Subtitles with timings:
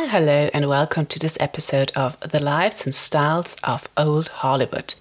[0.00, 4.94] Hi, hello, and welcome to this episode of The Lives and Styles of Old Hollywood.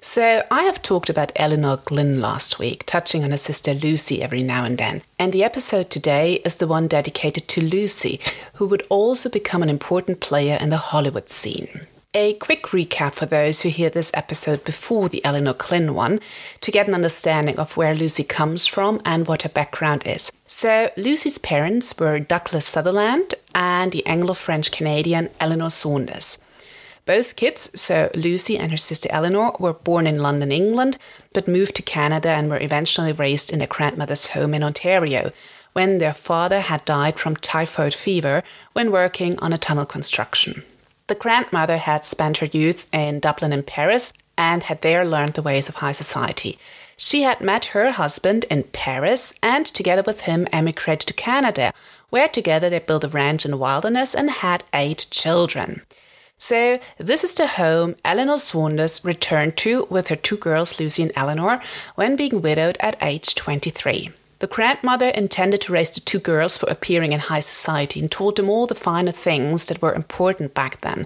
[0.00, 4.42] So, I have talked about Elinor Glyn last week, touching on her sister Lucy every
[4.42, 5.02] now and then.
[5.18, 8.20] And the episode today is the one dedicated to Lucy,
[8.54, 11.88] who would also become an important player in the Hollywood scene.
[12.12, 16.18] A quick recap for those who hear this episode before the Elinor Glyn one
[16.60, 20.32] to get an understanding of where Lucy comes from and what her background is.
[20.44, 26.38] So, Lucy's parents were Douglas Sutherland and the Anglo French Canadian Elinor Saunders.
[27.06, 30.98] Both kids, so Lucy and her sister Elinor, were born in London, England,
[31.32, 35.30] but moved to Canada and were eventually raised in their grandmother's home in Ontario
[35.74, 40.64] when their father had died from typhoid fever when working on a tunnel construction.
[41.10, 45.42] The grandmother had spent her youth in Dublin and Paris and had there learned the
[45.42, 46.56] ways of high society.
[46.96, 51.72] She had met her husband in Paris and together with him emigrated to Canada,
[52.10, 55.82] where together they built a ranch in the wilderness and had eight children.
[56.38, 61.12] So, this is the home Elinor Saunders returned to with her two girls, Lucy and
[61.16, 61.60] Elinor,
[61.96, 64.12] when being widowed at age 23.
[64.40, 68.36] The grandmother intended to raise the two girls for appearing in high society and taught
[68.36, 71.04] them all the finer things that were important back then.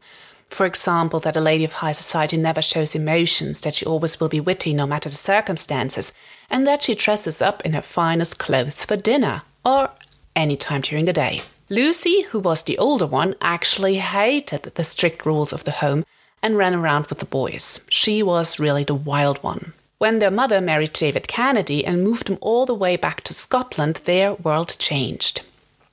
[0.51, 4.29] For example, that a lady of high society never shows emotions, that she always will
[4.29, 6.13] be witty no matter the circumstances,
[6.49, 9.91] and that she dresses up in her finest clothes for dinner or
[10.37, 11.43] any time during the day.
[11.69, 16.07] Lucy, who was the older one, actually hated the strict rules of the home
[16.41, 17.81] and ran around with the boys.
[17.89, 19.73] She was really the wild one.
[19.99, 24.01] When their mother married David Kennedy and moved them all the way back to Scotland,
[24.05, 25.43] their world changed.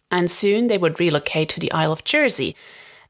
[0.10, 2.56] And soon they would relocate to the Isle of Jersey.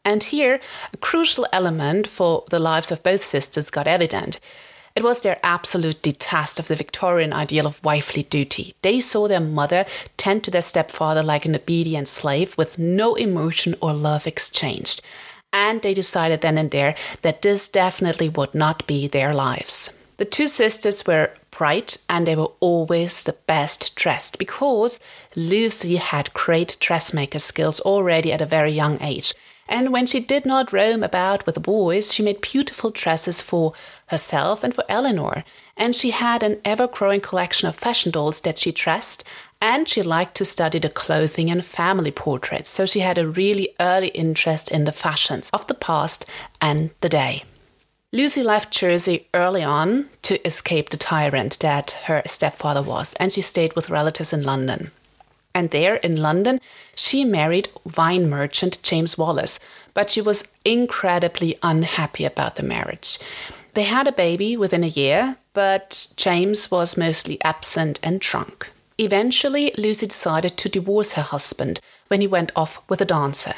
[0.03, 0.59] And here,
[0.93, 4.39] a crucial element for the lives of both sisters got evident.
[4.95, 8.75] It was their absolute detest of the Victorian ideal of wifely duty.
[8.81, 9.85] They saw their mother
[10.17, 15.01] tend to their stepfather like an obedient slave with no emotion or love exchanged.
[15.53, 19.91] And they decided then and there that this definitely would not be their lives.
[20.21, 24.99] The two sisters were bright and they were always the best dressed because
[25.35, 29.33] Lucy had great dressmaker skills already at a very young age.
[29.67, 33.73] And when she did not roam about with the boys, she made beautiful dresses for
[34.09, 35.43] herself and for Elinor.
[35.75, 39.23] And she had an ever growing collection of fashion dolls that she dressed.
[39.59, 42.69] And she liked to study the clothing and family portraits.
[42.69, 46.27] So she had a really early interest in the fashions of the past
[46.61, 47.41] and the day.
[48.13, 53.39] Lucy left Jersey early on to escape the tyrant that her stepfather was, and she
[53.39, 54.91] stayed with relatives in London.
[55.55, 56.59] And there in London,
[56.93, 59.61] she married wine merchant James Wallace,
[59.93, 63.17] but she was incredibly unhappy about the marriage.
[63.75, 68.69] They had a baby within a year, but James was mostly absent and drunk.
[68.97, 71.79] Eventually, Lucy decided to divorce her husband
[72.09, 73.55] when he went off with a dancer.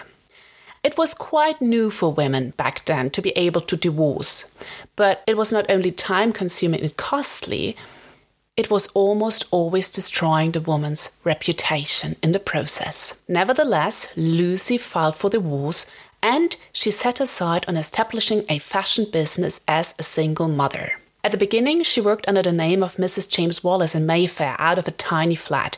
[0.84, 4.52] It was quite new for women back then to be able to divorce,
[4.98, 7.78] but it was not only time consuming and costly,
[8.58, 13.16] it was almost always destroying the woman's reputation in the process.
[13.30, 15.86] Nevertheless, Lucy filed for divorce
[16.22, 20.94] and she set aside on establishing a fashion business as a single mother.
[21.24, 23.30] At the beginning, she worked under the name of Mrs.
[23.30, 25.78] James Wallace in Mayfair out of a tiny flat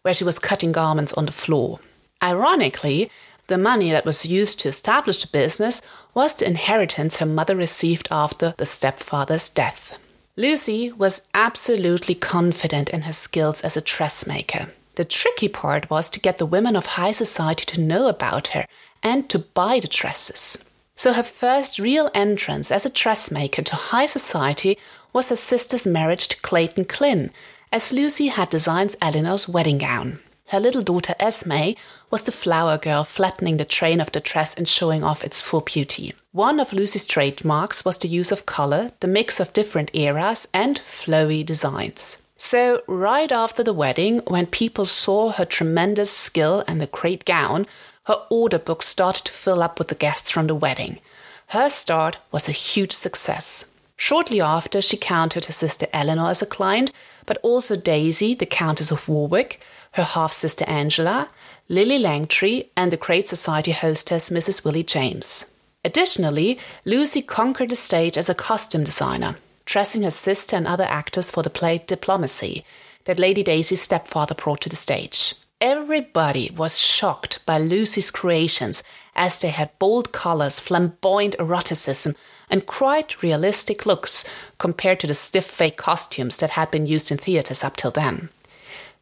[0.00, 1.78] where she was cutting garments on the floor.
[2.22, 3.10] Ironically,
[3.48, 5.82] the money that was used to establish the business
[6.14, 9.98] was the inheritance her mother received after the stepfather's death.
[10.36, 14.70] Lucy was absolutely confident in her skills as a dressmaker.
[14.96, 18.66] The tricky part was to get the women of high society to know about her
[19.02, 20.58] and to buy the dresses.
[20.94, 24.78] So her first real entrance as a dressmaker to high society
[25.12, 27.30] was her sister's marriage to Clayton Glyn,
[27.70, 30.18] as Lucy had designed Elinor's wedding gown.
[30.48, 31.74] Her little daughter Esme
[32.10, 35.60] was the flower girl flattening the train of the dress and showing off its full
[35.60, 36.14] beauty.
[36.30, 40.78] One of Lucy's trademarks was the use of color, the mix of different eras, and
[40.78, 42.18] flowy designs.
[42.36, 47.66] So, right after the wedding, when people saw her tremendous skill and the great gown,
[48.04, 51.00] her order book started to fill up with the guests from the wedding.
[51.48, 53.64] Her start was a huge success.
[53.96, 56.92] Shortly after, she counted her sister Elinor as a client,
[57.24, 59.60] but also Daisy, the Countess of Warwick,
[59.96, 61.28] her half sister Angela,
[61.68, 64.64] Lillie Langtry, and the Great Society hostess Mrs.
[64.64, 65.46] Willie James.
[65.84, 71.30] Additionally, Lucy conquered the stage as a costume designer, dressing her sister and other actors
[71.30, 72.64] for the play Diplomacy
[73.04, 75.34] that Lady Daisy's stepfather brought to the stage.
[75.60, 78.82] Everybody was shocked by Lucy's creations
[79.14, 82.14] as they had bold colors, flamboyant eroticism,
[82.50, 84.24] and quite realistic looks
[84.58, 88.28] compared to the stiff fake costumes that had been used in theatres up till then.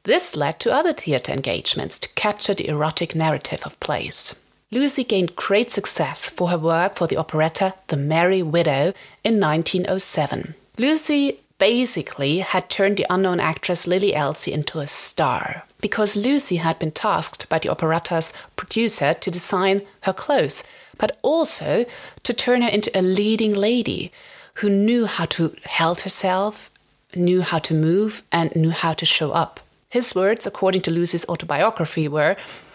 [0.05, 4.35] This led to other theatre engagements to capture the erotic narrative of plays.
[4.71, 8.93] Lucy gained great success for her work for the operetta The Merry Widow
[9.25, 10.55] in 1907.
[10.77, 16.79] Lucy basically had turned the unknown actress Lily Elsie into a star because Lucy had
[16.79, 20.65] been tasked by the operetta's producer to design her clothes,
[20.99, 21.87] but also
[22.25, 24.12] to turn her into a leading lady
[24.55, 26.71] who knew how to hold herself,
[27.15, 29.61] knew how to move, and knew how to show up.
[29.94, 32.35] His words, according to Lucy's autobiography, were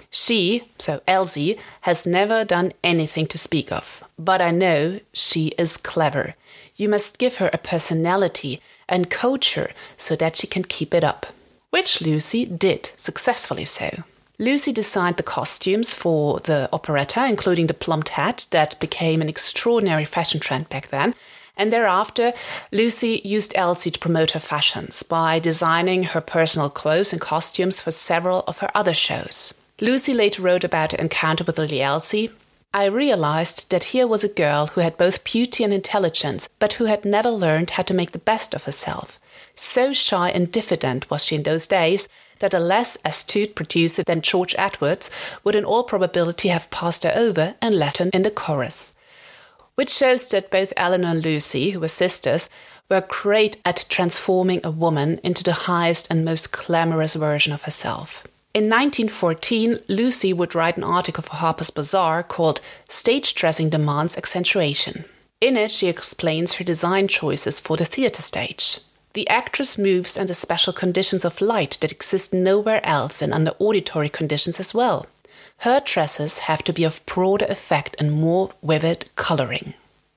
[0.10, 5.76] she, so Elsie, has never done anything to speak of, but I know she is
[5.76, 6.34] clever.
[6.78, 11.04] You must give her a personality and coach her so that she can keep it
[11.04, 11.26] up.
[11.72, 13.90] Which Lucy did successfully so.
[14.38, 20.06] Lucy designed the costumes for the operetta, including the plumped hat that became an extraordinary
[20.06, 21.14] fashion trend back then.
[21.60, 22.32] And thereafter,
[22.72, 27.92] Lucy used Elsie to promote her fashions by designing her personal clothes and costumes for
[27.92, 29.54] several of her other shows.
[29.82, 32.32] Lucy later wrote about her encounter with Lily Elsie.
[32.74, 36.86] I realized that here was a girl who had both beauty and intelligence, but who
[36.86, 39.20] had never learned how to make the best of herself.
[39.54, 42.08] So shy and diffident was she in those days
[42.40, 45.12] that a less astute producer than George Edwardes
[45.44, 48.94] would in all probability have passed her over and let her in the chorus.
[49.80, 52.50] Which shows that both Elinor and Lucy, who were sisters,
[52.90, 58.28] were great at transforming a woman into the highest and most glamorous version of herself.
[58.54, 62.60] In 1914, Lucy would write an article for Harper's Bazaar called
[62.90, 65.06] Stage Dressing Demands Accentuation.
[65.40, 68.82] In it, she explains her design choices for the theatre stage.
[69.14, 74.10] The actress moves under special conditions of light that exist nowhere else and under auditory
[74.10, 75.06] conditions as well.
[75.60, 79.74] Her dresses have to be of broader effect and more vivid coloring.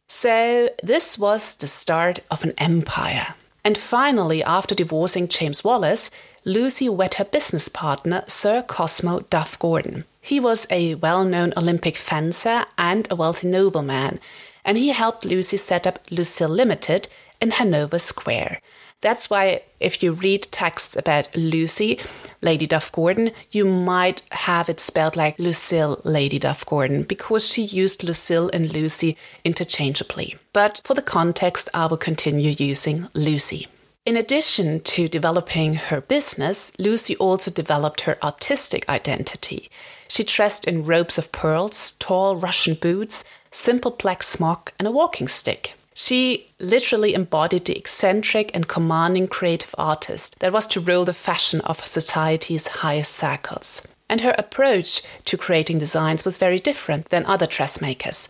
[0.06, 3.34] So, this was the start of an empire.
[3.64, 6.10] And finally, after divorcing James Wallace,
[6.44, 10.04] Lucy wed her business partner, Sir Cosmo Duff Gordon.
[10.20, 14.20] He was a well known Olympic fencer and a wealthy nobleman,
[14.64, 17.08] and he helped Lucy set up Lucile Limited
[17.40, 18.60] in Hanover Square.
[19.02, 21.98] That's why, if you read texts about Lucy,
[22.40, 27.62] Lady Duff Gordon, you might have it spelled like Lucile Lady Duff Gordon because she
[27.62, 30.36] used Lucile and Lucy interchangeably.
[30.52, 33.66] But for the context, I will continue using Lucy.
[34.04, 39.70] In addition to developing her business, Lucy also developed her artistic identity.
[40.08, 45.28] She dressed in robes of pearls, tall Russian boots, simple black smock, and a walking
[45.28, 45.74] stick.
[45.94, 51.60] She literally embodied the eccentric and commanding creative artist that was to rule the fashion
[51.62, 53.82] of society's highest circles.
[54.08, 58.28] And her approach to creating designs was very different than other dressmakers.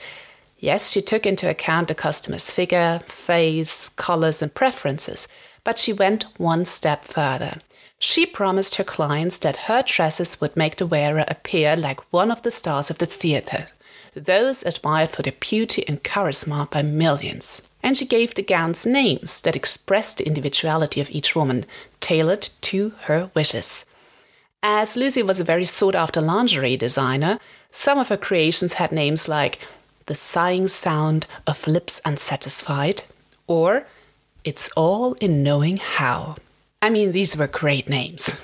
[0.59, 5.27] Yes, she took into account the customer's figure, face, colors, and preferences,
[5.65, 7.59] but she went one step further.
[7.99, 12.43] She promised her clients that her dresses would make the wearer appear like one of
[12.43, 13.69] the stars of the theatre,
[14.15, 17.63] those admired for their beauty and charisma by millions.
[17.83, 21.65] And she gave the gowns names that expressed the individuality of each woman,
[22.01, 23.85] tailored to her wishes.
[24.63, 29.27] As Lucy was a very sought after lingerie designer, some of her creations had names
[29.27, 29.59] like
[30.07, 33.03] The Sighing Sound of Lips Unsatisfied
[33.47, 33.87] or
[34.45, 36.37] it's all in knowing how.
[36.83, 38.37] I mean, these were great names.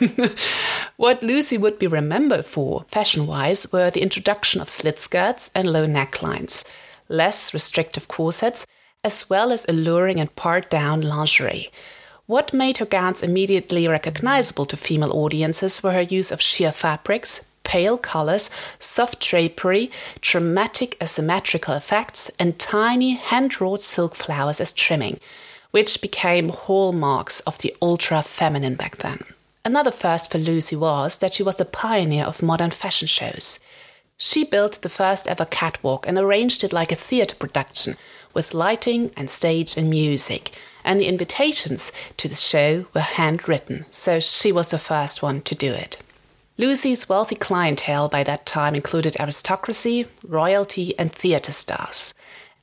[0.97, 5.73] what Lucy would be remembered for, fashion wise, were the introduction of slit skirts and
[5.73, 6.64] low necklines,
[7.09, 8.64] less restrictive corsets,
[9.02, 11.68] as well as alluring and part down lingerie.
[12.26, 17.50] What made her gowns immediately recognizable to female audiences were her use of sheer fabrics,
[17.64, 19.90] pale colors, soft drapery,
[20.21, 25.18] dramatic asymmetrical effects, and tiny hand wrought silk flowers as trimming
[25.71, 29.23] which became hallmarks of the ultra feminine back then.
[29.65, 33.59] Another first for Lucy was that she was a pioneer of modern fashion shows.
[34.17, 37.95] She built the first ever catwalk and arranged it like a theatre production,
[38.35, 40.53] with lighting and stage and music,
[40.85, 45.55] and the invitations to the show were handwritten, so she was the first one to
[45.55, 46.03] do it.
[46.57, 52.15] Lucy's wealthy clientele by that time included aristocracy, royalty, and theatre stars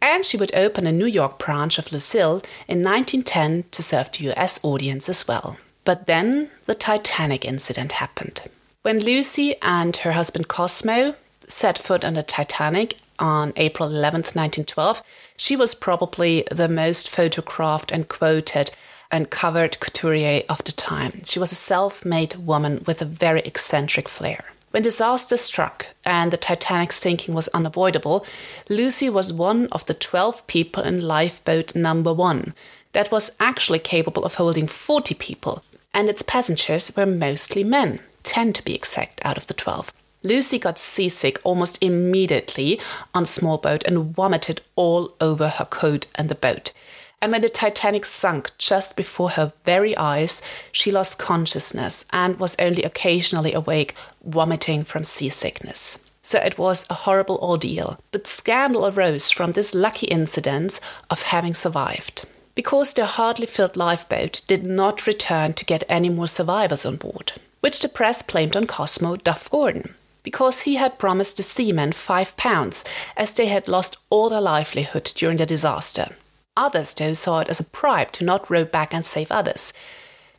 [0.01, 4.29] and she would open a New York branch of Lucile in 1910 to serve the
[4.31, 5.57] US audience as well.
[5.83, 8.41] But then the Titanic incident happened.
[8.81, 11.15] When Lucy and her husband Cosmo
[11.47, 15.01] set foot on the Titanic on April 11, 1912,
[15.37, 18.71] she was probably the most photographed and quoted
[19.11, 21.23] and covered couturier of the time.
[21.23, 24.54] She was a self made woman with a very eccentric flair.
[24.75, 28.25] When disaster struck and the Titanic's sinking was unavoidable,
[28.67, 32.53] Lucy was one of the 12 people in lifeboat number one
[32.91, 35.63] that was actually capable of holding 40 people,
[35.93, 39.93] and its passengers were mostly men, 10 to be exact out of the 12.
[40.23, 42.77] Lucy got seasick almost immediately
[43.13, 46.73] on small boat and vomited all over her coat and the boat.
[47.21, 50.41] And when the Titanic sunk just before her very eyes,
[50.71, 55.97] she lost consciousness and was only occasionally awake, vomiting from seasickness.
[56.21, 57.99] So it was a horrible ordeal.
[58.11, 60.79] But scandal arose from this lucky incident
[61.09, 62.27] of having survived.
[62.53, 67.33] Because the hardly filled lifeboat did not return to get any more survivors on board,
[67.59, 69.95] which the press blamed on Cosmo Duff Gordon
[70.25, 72.83] because he had promised the seamen five pounds,
[73.15, 76.15] as they had lost all their livelihood during the disaster.
[76.57, 79.73] Others, though, saw it as a bribe to not row back and save others.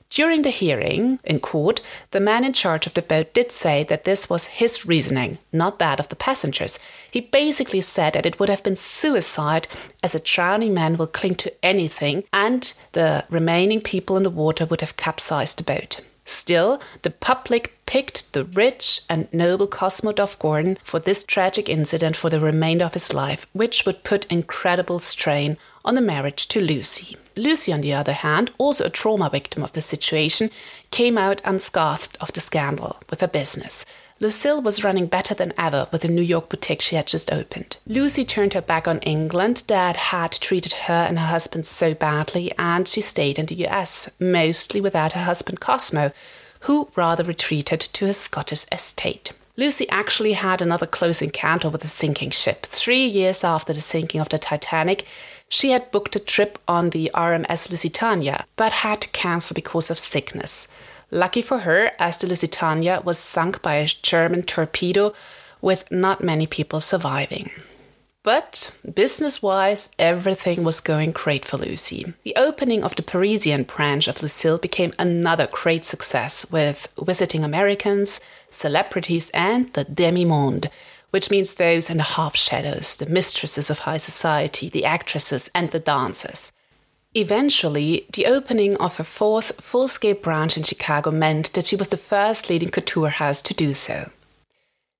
[0.08, 1.80] During the hearing in court,
[2.12, 5.78] the man in charge of the boat did say that this was his reasoning, not
[5.80, 6.78] that of the passengers.
[7.10, 9.66] He basically said that it would have been suicide,
[10.02, 14.64] as a drowning man will cling to anything, and the remaining people in the water
[14.64, 16.00] would have capsized the boat.
[16.24, 22.16] Still, the public picked the rich and noble Cosmo Duff Gordon for this tragic incident
[22.16, 26.60] for the remainder of his life, which would put incredible strain on the marriage to
[26.60, 27.16] Lucy.
[27.36, 30.50] Lucy, on the other hand, also a trauma victim of the situation,
[30.90, 33.86] came out unscathed of the scandal with her business.
[34.18, 37.76] Lucile was running better than ever with the New York boutique she had just opened.
[37.86, 39.62] Lucy turned her back on England.
[39.66, 44.10] Dad had treated her and her husband so badly, and she stayed in the US,
[44.18, 46.12] mostly without her husband Cosmo,
[46.60, 49.32] who rather retreated to his Scottish estate.
[49.58, 52.66] Lucy actually had another close encounter with a sinking ship.
[52.66, 55.06] Three years after the sinking of the Titanic,
[55.48, 59.98] she had booked a trip on the RMS Lusitania, but had to cancel because of
[59.98, 60.68] sickness.
[61.10, 65.14] Lucky for her, as the Lusitania was sunk by a German torpedo,
[65.60, 67.50] with not many people surviving.
[68.26, 72.12] But business wise, everything was going great for Lucy.
[72.24, 78.20] The opening of the Parisian branch of Lucile became another great success with visiting Americans,
[78.50, 80.70] celebrities, and the demi monde,
[81.10, 85.70] which means those in the half shadows, the mistresses of high society, the actresses, and
[85.70, 86.52] the dancers.
[87.14, 91.88] Eventually, the opening of her fourth full scale branch in Chicago meant that she was
[91.88, 94.10] the first leading couture house to do so.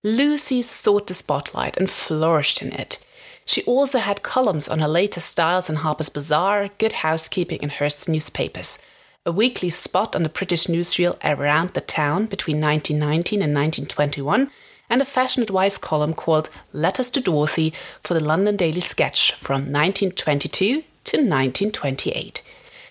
[0.02, 2.98] Lucy sought the spotlight and flourished in it.
[3.44, 8.08] She also had columns on her latest styles in Harper's Bazaar, Good Housekeeping, and Hearst's
[8.08, 8.78] newspapers,
[9.26, 14.50] a weekly spot on the British newsreel around the town between 1919 and 1921,
[14.88, 19.72] and a fashion advice column called Letters to Dorothy for the London Daily Sketch from
[19.72, 22.42] 1922 to 1928.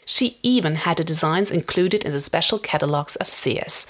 [0.05, 3.87] She even had the designs included in the special catalogues of Sears.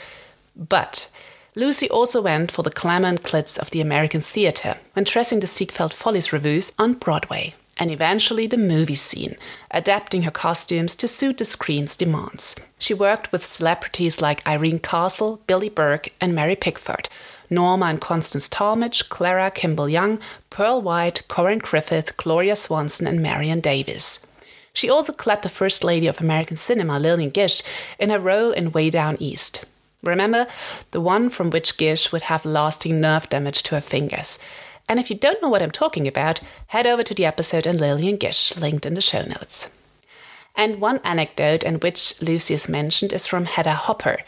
[0.56, 1.10] But
[1.56, 5.48] Lucy also went for the glamour and glitz of the American theatre when dressing the
[5.48, 9.36] Ziegfeld Follies revues on Broadway, and eventually the movie scene,
[9.72, 12.56] adapting her costumes to suit the screen's demands.
[12.78, 17.10] She worked with celebrities like Irene Castle, Billie Burke, and Mary Pickford,
[17.50, 23.60] Norma and Constance Talmadge, Clara Kimball Young, Pearl White, Corinne Griffith, Gloria Swanson, and Marion
[23.60, 24.20] Davies.
[24.74, 27.62] She also clad the First Lady of American cinema, Lillian Gish,
[27.98, 29.64] in her role in Way Down East.
[30.04, 30.48] Remember,
[30.92, 34.38] the one from which Gish would have lasting nerve damage to her fingers.
[34.88, 37.78] And if you don't know what I'm talking about, head over to the episode on
[37.78, 39.70] Lillian Gish, linked in the show notes.
[40.56, 44.20] And one anecdote in which Lucy is mentioned is from Hedda Hopper.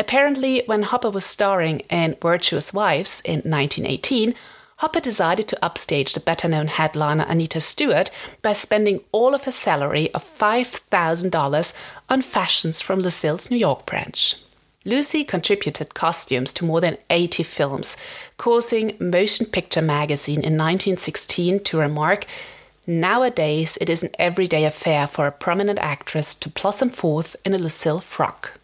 [0.00, 4.34] Apparently, when Hopper was starring in Virtuous Wives in 1918,
[4.76, 9.52] Hopper decided to upstage the better known headliner Anita Stewart by spending all of her
[9.52, 11.72] salary of $5,000
[12.08, 14.36] on fashions from Lucile's New York branch.
[14.86, 17.98] Lucy contributed costumes to more than 80 films,
[18.38, 22.24] causing Motion Picture Magazine in 1916 to remark
[22.86, 27.58] Nowadays, it is an everyday affair for a prominent actress to blossom forth in a
[27.58, 28.58] Lucille frock.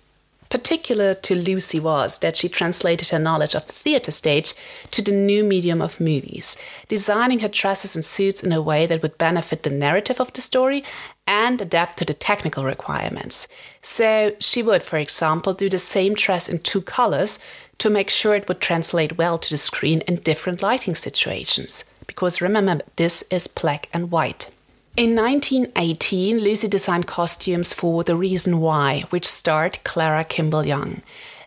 [0.49, 4.55] Particular to Lucy was that she translated her knowledge of the theatre stage
[4.93, 6.57] to the new medium of movies,
[6.89, 10.41] designing her dresses and suits in a way that would benefit the narrative of the
[10.41, 10.85] story
[11.27, 13.49] and adapt to the technical requirements.
[13.83, 17.39] So she would, for example, do the same dress in two colors
[17.79, 21.85] to make sure it would translate well to the screen in different lighting situations.
[22.07, 24.51] Because remember, this is black and white.
[24.97, 31.03] In 1918, Lucy designed costumes for The Reason Why, which starred Clara Kimball Young.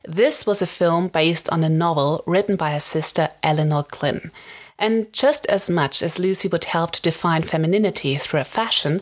[0.08, 4.30] This was a film based on a novel written by her sister Elinor Glyn.
[4.78, 9.02] And just as much as Lucy would help to define femininity through her fashion,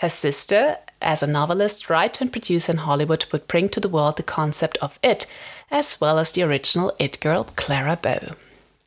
[0.00, 4.18] her sister, as a novelist, writer, and producer in Hollywood, would bring to the world
[4.18, 5.24] the concept of it,
[5.70, 8.36] as well as the original It girl, Clara Bow.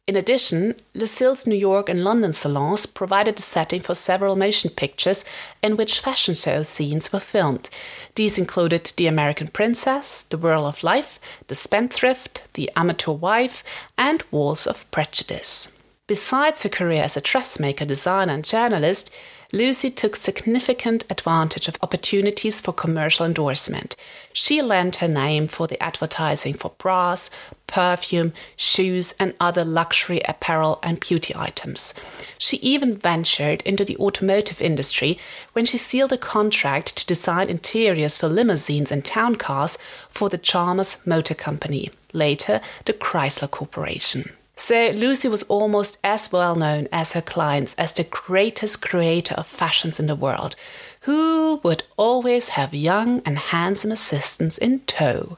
[0.10, 5.24] In addition, Lucile's New York and London salons provided the setting for several motion pictures
[5.62, 7.70] in which fashion show scenes were filmed.
[8.16, 13.64] These included The American Princess, The Whirl of Life, The Spendthrift, The Amateur Wife,
[14.00, 15.68] and Walls of Prejudice.
[16.08, 19.14] Besides her career as a dressmaker, designer, and journalist,
[19.52, 23.96] Lucy took significant advantage of opportunities for commercial endorsement.
[24.32, 27.32] She lent her name for the advertising for bras,
[27.66, 31.96] perfume, shoes, and other luxury apparel and beauty items.
[32.38, 35.18] She even ventured into the automotive industry
[35.54, 39.80] when she sealed a contract to design interiors for limousines and town cars
[40.10, 44.30] for the Chalmers Motor Company, later the Chrysler Corporation.
[44.60, 49.48] So Lucy was almost as well known as her clients as the greatest creator of
[49.48, 50.56] fashions in the world,
[51.02, 55.38] who would always have young and handsome assistants in tow.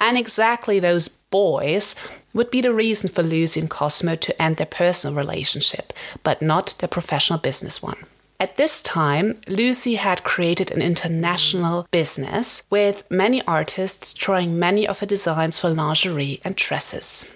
[0.00, 1.96] And exactly those boys
[2.32, 6.76] would be the reason for Lucy and Cosmo to end their personal relationship, but not
[6.78, 7.98] their professional business one.
[8.38, 15.00] At this time, Lucy had created an international business with many artists drawing many of
[15.00, 17.26] her designs for lingerie and dresses.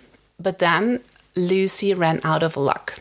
[0.41, 1.03] But then
[1.37, 3.01] Lucy ran out of luck.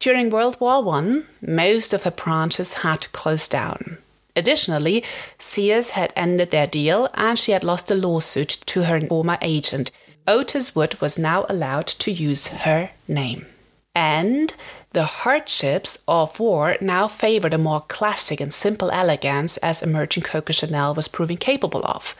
[0.00, 3.98] During World War I, most of her branches had to close down.
[4.36, 5.02] Additionally,
[5.38, 9.90] Sears had ended their deal and she had lost a lawsuit to her former agent.
[10.28, 13.46] Otis Wood was now allowed to use her name.
[13.94, 14.54] And
[14.92, 20.52] the hardships of war now favored a more classic and simple elegance as emerging Coco
[20.52, 22.14] Chanel was proving capable of.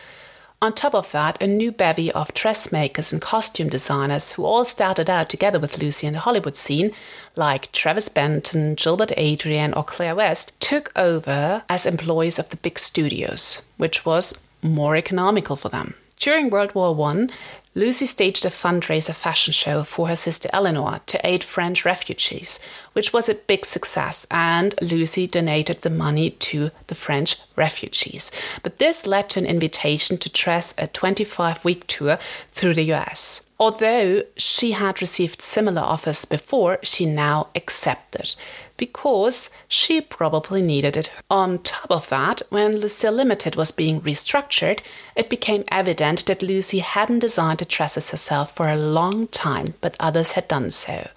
[0.61, 5.09] On top of that, a new bevy of dressmakers and costume designers who all started
[5.09, 6.91] out together with Lucy in the Hollywood scene,
[7.37, 12.77] like Travis Banton, Gilbert Adrian, or Clare West, took over as employees of the big
[12.77, 15.95] studios, which was more economical for them.
[16.19, 17.29] During World War I,
[17.75, 22.59] Lucy staged a fundraiser fashion show for her sister Elinor to aid French refugees,
[22.93, 28.33] which was a big success, and Lucy donated the money to the French refugees.
[28.65, 32.19] But this led to an invitation to dress a 25 week tour
[32.51, 33.48] through the US.
[33.61, 38.37] Although she had received similar offers before, she now accepted
[38.77, 41.11] because she probably needed it.
[41.29, 44.81] On top of that, when Lucile Limited was being restructured,
[45.17, 49.97] it became evident that Lucy hadn't designed the dresses herself for a long time, but
[49.99, 51.09] others had done so.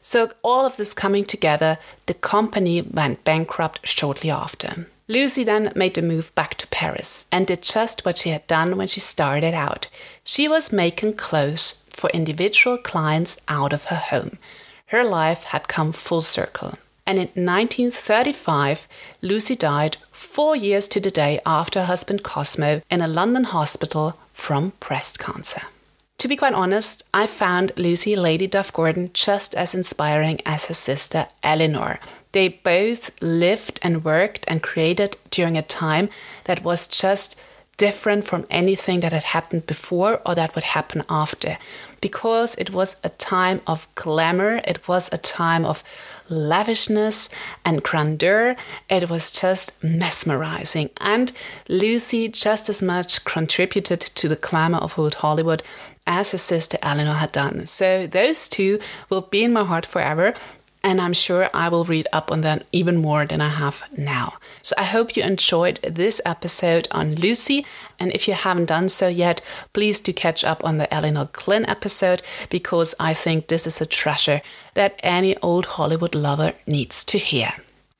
[0.00, 4.86] So, all of this coming together, the company went bankrupt shortly after.
[5.08, 8.76] Lucy then made the move back to Paris and did just what she had done
[8.76, 9.88] when she started out.
[10.24, 14.38] She was making clothes for individual clients out of her home.
[14.86, 16.74] Her life had come full circle
[17.06, 18.86] and in 1935,
[19.22, 24.18] Lucy died four years to the day after her husband Cosmo in a London hospital
[24.32, 25.62] from breast cancer.
[26.18, 30.74] To be quite honest, I found Lucy Lady Duff Gordon just as inspiring as her
[30.74, 31.98] sister Elinor.
[32.30, 36.08] They both lived and worked and created during a time
[36.44, 37.40] that was just
[37.76, 41.58] different from anything that had happened before or that would happen after
[42.02, 45.82] because it was a time of glamour, it was a time of
[46.28, 47.30] lavishness
[47.64, 48.56] and grandeur.
[48.90, 50.90] It was just mesmerizing.
[51.00, 51.32] And
[51.68, 55.62] Lucy just as much contributed to the glamour of old Hollywood
[56.06, 57.66] as her sister Elinor had done.
[57.66, 60.34] So those two will be in my heart forever
[60.84, 64.34] and I'm sure I will read up on them even more than I have now.
[64.62, 67.64] So I hope you enjoyed this episode on Lucy,
[67.98, 69.40] and if you haven't done so yet,
[69.72, 73.86] please do catch up on the Elinor Glyn episode because I think this is a
[73.86, 74.40] treasure
[74.74, 77.52] that any old Hollywood lover needs to hear.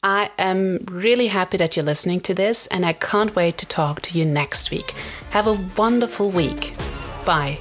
[0.05, 4.03] I am really happy that you're listening to this, and I can't wait to talk
[4.03, 4.95] to you next week.
[5.31, 6.75] Have a wonderful week.
[7.25, 7.59] Bye.